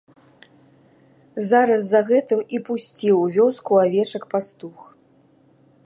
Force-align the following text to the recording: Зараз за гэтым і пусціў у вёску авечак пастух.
Зараз 1.49 1.81
за 1.89 2.01
гэтым 2.09 2.39
і 2.59 2.63
пусціў 2.71 3.15
у 3.21 3.27
вёску 3.37 3.71
авечак 3.85 4.23
пастух. 4.35 4.77